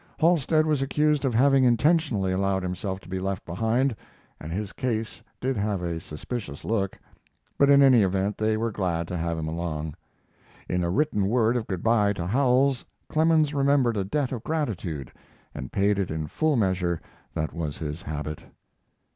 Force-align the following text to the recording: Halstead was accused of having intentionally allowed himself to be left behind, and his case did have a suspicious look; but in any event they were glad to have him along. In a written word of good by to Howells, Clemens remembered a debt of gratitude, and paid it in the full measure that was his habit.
Halstead 0.17 0.65
was 0.65 0.81
accused 0.81 1.25
of 1.25 1.35
having 1.35 1.63
intentionally 1.63 2.31
allowed 2.31 2.63
himself 2.63 2.99
to 3.01 3.07
be 3.07 3.19
left 3.19 3.45
behind, 3.45 3.95
and 4.39 4.51
his 4.51 4.73
case 4.73 5.21
did 5.39 5.55
have 5.55 5.83
a 5.83 5.99
suspicious 5.99 6.65
look; 6.65 6.97
but 7.59 7.69
in 7.69 7.83
any 7.83 8.01
event 8.01 8.35
they 8.35 8.57
were 8.57 8.71
glad 8.71 9.07
to 9.09 9.15
have 9.17 9.37
him 9.37 9.47
along. 9.47 9.93
In 10.67 10.83
a 10.83 10.89
written 10.89 11.27
word 11.29 11.55
of 11.55 11.67
good 11.67 11.83
by 11.83 12.13
to 12.13 12.25
Howells, 12.25 12.83
Clemens 13.09 13.53
remembered 13.53 13.95
a 13.95 14.03
debt 14.03 14.31
of 14.31 14.43
gratitude, 14.43 15.11
and 15.53 15.71
paid 15.71 15.99
it 15.99 16.09
in 16.09 16.23
the 16.23 16.29
full 16.29 16.55
measure 16.55 16.99
that 17.35 17.53
was 17.53 17.77
his 17.77 18.01
habit. 18.01 18.41